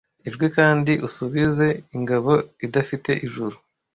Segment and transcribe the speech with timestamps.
[0.27, 2.31] Ijwi kandi usubize ingabo
[2.65, 3.55] idafite ijuru